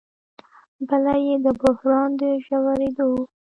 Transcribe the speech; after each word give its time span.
بله 0.87 1.13
یې 1.25 1.35
د 1.43 1.47
بحران 1.61 2.09
د 2.19 2.21
ژورېدو 2.45 3.09